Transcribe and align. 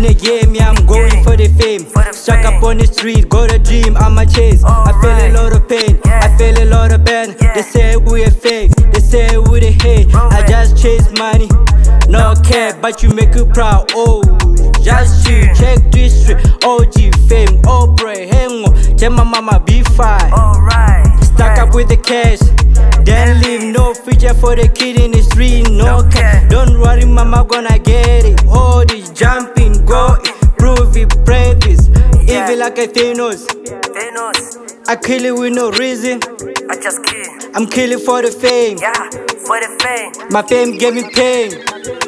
fame. 0.00 1.24
For 1.24 1.36
the 1.36 1.48
fame. 1.58 1.86
Stuck 2.12 2.44
up 2.44 2.62
on 2.62 2.78
the 2.78 2.86
street, 2.86 3.28
got 3.28 3.52
a 3.52 3.58
dream, 3.58 3.96
I'ma 3.96 4.24
chase. 4.24 4.62
I 4.64 4.92
feel 5.00 5.10
a 5.10 5.30
lot 5.32 5.52
of 5.52 5.68
pain, 5.68 6.00
I 6.04 6.36
feel 6.36 6.56
a 6.62 6.66
lot 6.66 6.92
of 6.92 7.04
pain. 7.04 7.36
They 7.54 7.62
say 7.62 7.96
we 7.96 8.24
a 8.24 8.30
fake, 8.30 8.72
they 8.92 9.00
say 9.00 9.38
we 9.38 9.60
the 9.60 9.70
hate. 9.82 10.14
I 10.14 10.46
just 10.46 10.80
chase 10.80 11.10
money, 11.18 11.48
no 12.08 12.34
care, 12.44 12.74
but 12.80 13.02
you 13.02 13.10
make 13.10 13.34
you 13.34 13.46
proud. 13.46 13.90
Oh, 13.94 14.22
just 14.82 15.28
you 15.28 15.42
check 15.54 15.78
this 15.90 16.24
street. 16.24 16.38
OG 16.64 17.14
fame, 17.28 17.60
oh 17.66 17.94
pray, 17.96 18.26
hang 18.26 18.64
on. 18.64 18.96
Tell 18.96 19.10
my 19.10 19.24
mama 19.24 19.60
be 19.60 19.82
fine. 19.82 20.32
Alright. 20.32 21.24
Stuck 21.24 21.58
up 21.58 21.74
with 21.74 21.88
the 21.88 21.96
cash. 21.96 22.40
Then 23.04 23.40
leave 23.40 23.62
no 23.74 23.94
future 23.94 24.34
for 24.34 24.54
the 24.54 24.68
kid 24.68 25.00
in 25.00 25.10
the 25.12 25.22
street. 25.22 25.70
No 25.70 26.06
care. 26.10 26.46
Don't 26.48 26.78
worry, 26.78 27.04
mama 27.04 27.46
gonna 27.48 27.78
get 27.78 28.24
it. 28.24 28.40
Hold 28.40 28.92
it, 28.92 29.14
jumping, 29.14 29.69
go 29.80 30.16
it, 30.20 31.24
practice. 31.24 31.88
Yeah. 32.26 32.44
Even 32.44 32.58
like 32.58 32.78
a 32.78 32.86
Thanos. 32.86 33.46
Thanos. 33.46 34.88
I 34.88 34.96
kill 34.96 35.24
it 35.24 35.34
with 35.38 35.54
no 35.54 35.70
reason. 35.72 36.20
I 36.70 36.76
just 36.76 37.04
kill. 37.04 37.50
I'm 37.54 37.66
killing 37.66 37.98
for 37.98 38.22
the 38.22 38.30
fame. 38.30 38.78
Yeah. 38.78 39.10
For 39.46 39.58
the 39.60 39.70
fame. 39.82 40.28
My 40.30 40.42
fame 40.42 40.78
gave 40.78 40.94
me 40.94 41.04
pain. 41.14 41.52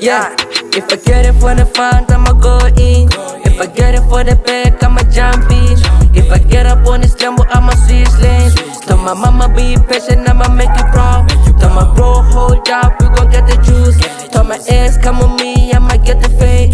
Yeah, 0.00 0.34
if 0.76 0.84
I 0.92 0.96
get 0.96 1.26
it 1.26 1.32
for 1.40 1.54
the 1.54 1.66
fun, 1.66 2.04
I'ma 2.10 2.32
go 2.32 2.58
in. 2.76 3.08
If 3.48 3.60
I 3.60 3.66
get 3.66 3.94
it 3.94 4.02
for 4.08 4.22
the 4.22 4.36
back, 4.36 4.82
I'ma 4.82 5.02
jump 5.10 5.50
in. 5.50 5.76
If 6.14 6.30
I 6.30 6.38
get 6.38 6.66
up 6.66 6.86
on 6.86 7.00
this 7.00 7.14
jumbo, 7.14 7.44
I'ma 7.48 7.74
switch 7.74 8.12
lanes. 8.20 8.54
Tell 8.84 8.98
my 8.98 9.14
mama 9.14 9.48
be 9.48 9.76
patient, 9.88 10.28
I'ma 10.28 10.48
make 10.54 10.70
it 10.70 10.86
proud. 10.92 11.28
Tell 11.58 11.74
my 11.74 11.92
bro, 11.94 12.22
hold 12.22 12.68
up, 12.68 13.00
we 13.00 13.08
gon' 13.08 13.30
get 13.30 13.46
the 13.48 13.56
juice. 13.64 13.96
Tell 14.30 14.44
my 14.44 14.58
ex, 14.68 14.98
come 14.98 15.18
with 15.18 15.40
me, 15.40 15.72
I'ma 15.72 15.96
get 15.96 16.22
the 16.22 16.28
fame. 16.28 16.72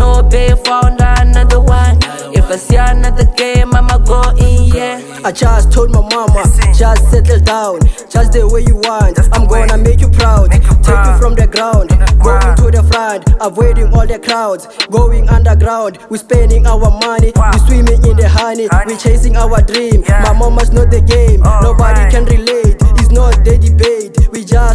No, 0.00 0.22
babe, 0.22 0.56
found 0.64 0.98
another 0.98 1.60
one. 1.60 1.98
If 2.32 2.48
I 2.50 2.56
see 2.56 2.76
another 2.76 3.26
game, 3.36 3.74
I'ma 3.74 3.98
go 3.98 4.30
in, 4.30 4.72
yeah. 4.72 5.20
I 5.22 5.30
just 5.30 5.70
told 5.70 5.90
my 5.90 6.00
mama, 6.00 6.42
just 6.72 7.10
settle 7.10 7.38
down, 7.40 7.80
just 8.08 8.32
the 8.32 8.48
way 8.48 8.62
you 8.62 8.76
want. 8.76 9.18
I'm 9.36 9.46
gonna 9.46 9.76
make 9.76 10.00
you 10.00 10.08
proud, 10.08 10.52
take 10.52 11.04
you 11.04 11.14
from 11.20 11.34
the 11.34 11.46
ground, 11.46 11.90
going 12.24 12.56
to 12.56 12.70
the 12.72 12.82
front, 12.90 13.28
avoiding 13.42 13.92
all 13.92 14.06
the 14.06 14.18
crowds, 14.18 14.66
going 14.88 15.28
underground. 15.28 15.98
We 16.08 16.16
spending 16.16 16.66
our 16.66 16.90
money, 17.04 17.32
we 17.36 17.58
swimming 17.68 18.00
in 18.08 18.16
the 18.16 18.28
honey, 18.32 18.68
we 18.86 18.96
chasing 18.96 19.36
our 19.36 19.60
dream. 19.60 20.00
My 20.08 20.32
mama's 20.32 20.72
not 20.72 20.90
the 20.90 21.02
game, 21.02 21.40
nobody 21.60 22.10
can 22.10 22.24
relate. 22.24 22.80
It's 22.96 23.10
not. 23.10 23.36
We 23.44 23.69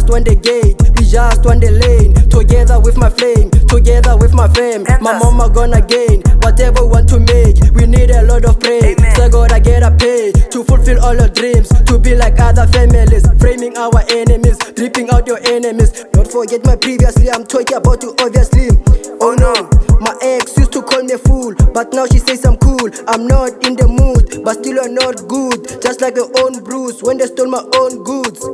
just 0.06 0.12
want 0.12 0.24
the 0.26 0.36
gate, 0.38 0.78
we 0.94 1.02
just 1.02 1.44
want 1.44 1.60
the 1.60 1.70
lane. 1.82 2.14
Together 2.30 2.78
with 2.78 2.96
my 2.96 3.10
flame, 3.10 3.50
together 3.66 4.16
with 4.16 4.32
my 4.34 4.46
fame. 4.54 4.86
My 5.02 5.18
mama 5.18 5.50
gonna 5.50 5.82
gain 5.82 6.22
whatever 6.46 6.86
we 6.86 6.94
want 6.94 7.08
to 7.10 7.18
make. 7.18 7.58
We 7.74 7.90
need 7.90 8.14
a 8.14 8.22
lot 8.22 8.44
of 8.44 8.60
praise. 8.60 8.94
So 9.16 9.28
gotta 9.28 9.58
get 9.58 9.82
a 9.82 9.90
pay 9.90 10.30
to 10.30 10.62
fulfill 10.62 11.02
all 11.02 11.16
your 11.16 11.28
dreams, 11.28 11.68
to 11.90 11.98
be 11.98 12.14
like 12.14 12.38
other 12.38 12.68
families, 12.68 13.26
framing 13.40 13.76
our 13.76 13.98
enemies, 14.10 14.58
dripping 14.78 15.10
out 15.10 15.26
your 15.26 15.42
enemies. 15.42 15.90
Don't 16.14 16.30
forget 16.30 16.64
my 16.64 16.76
previously, 16.76 17.30
I'm 17.30 17.42
talking 17.42 17.76
about 17.76 18.02
you 18.02 18.14
obviously. 18.22 18.70
Oh 19.18 19.34
no, 19.34 19.50
my 19.98 20.14
ex 20.22 20.56
used 20.56 20.70
to 20.78 20.82
call 20.82 21.02
me 21.02 21.14
a 21.14 21.18
fool, 21.18 21.54
but 21.74 21.90
now 21.92 22.06
she 22.06 22.18
says 22.22 22.44
I'm 22.46 22.56
cool. 22.62 22.94
I'm 23.08 23.26
not 23.26 23.58
in 23.66 23.74
the 23.74 23.90
mood, 23.90 24.44
but 24.44 24.62
still 24.62 24.78
I'm 24.78 24.94
not 24.94 25.26
good. 25.26 25.82
Just 25.82 26.00
like 26.00 26.14
the 26.14 26.30
own 26.46 26.62
Bruce 26.62 27.02
when 27.02 27.18
they 27.18 27.26
stole 27.26 27.50
my 27.50 27.64
own 27.74 28.04
goods. 28.04 28.46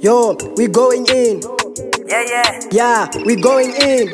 Yo, 0.00 0.36
we 0.56 0.68
going 0.68 1.04
in. 1.08 1.40
Yeah, 2.06 2.22
yeah. 2.22 2.60
Yeah, 2.70 3.08
we 3.26 3.34
going 3.34 3.74
in. 3.82 4.08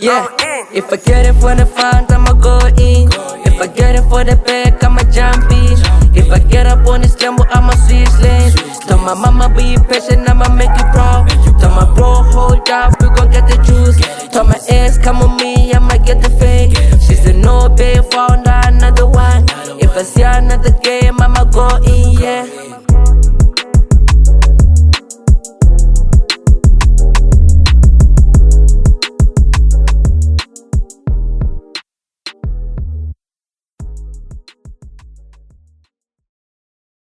Yeah. 0.00 0.26
If 0.72 0.90
I 0.90 0.96
get 0.96 1.26
it 1.26 1.34
for 1.34 1.54
the 1.54 1.66
fans, 1.66 2.10
I'ma 2.10 2.32
go 2.32 2.58
in. 2.80 3.08
If 3.44 3.60
I 3.60 3.66
get 3.66 3.96
it 3.96 4.08
for 4.08 4.24
the 4.24 4.36
back, 4.36 4.82
I'ma 4.82 5.02
jump 5.12 5.50
in. 5.52 5.76
If 6.16 6.32
I 6.32 6.38
get 6.38 6.66
up 6.66 6.86
on 6.86 7.02
this 7.02 7.14
jumbo, 7.16 7.44
I'ma 7.50 7.74
switch 7.84 8.08
lanes. 8.22 8.54
Tell 8.86 8.96
my 8.96 9.12
mama 9.12 9.52
be 9.54 9.76
patient, 9.88 10.26
I'ma 10.26 10.48
make 10.54 10.70
you 10.70 10.86
proud. 10.94 11.28
Tell 11.60 11.70
my 11.70 11.84
bro, 11.94 12.22
hold 12.32 12.70
up, 12.70 13.00
we 13.02 13.08
gon' 13.08 13.30
get 13.30 13.46
the 13.46 13.60
juice. 13.62 14.00
Tell 14.32 14.44
my 14.44 14.58
ass, 14.70 14.96
come 14.96 15.18
with 15.20 15.38
me, 15.42 15.70
I'ma 15.74 15.98
get 15.98 16.22
the 16.22 16.30
fame. 16.30 16.72
She's 16.98 17.22
the 17.24 17.34
no 17.34 17.68
babe, 17.68 18.04
found 18.10 18.46
another 18.46 19.06
one. 19.06 19.44
If 19.80 19.90
I 19.96 20.02
see 20.02 20.22
another 20.22 20.72
game, 20.80 21.20
I'ma 21.20 21.44
go 21.44 21.76
in, 21.84 22.12
yeah. 22.18 22.69